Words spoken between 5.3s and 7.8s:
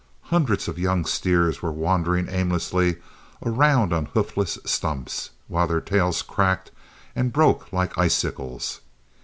while their tails cracked and broke